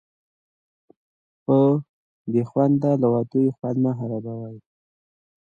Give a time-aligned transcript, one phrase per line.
[1.43, 1.57] په
[2.31, 4.57] بې خوندو لغتونو یې خوند مه خرابوئ.